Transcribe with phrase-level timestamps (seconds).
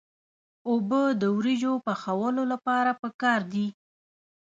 [0.69, 3.67] اوبه د وریجو پخولو لپاره پکار دي.